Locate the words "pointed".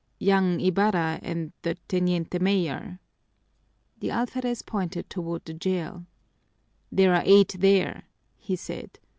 4.63-5.11